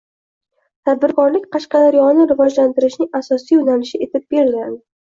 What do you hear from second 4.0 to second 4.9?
etib belgilandi